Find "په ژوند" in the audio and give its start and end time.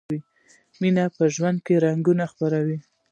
1.15-1.57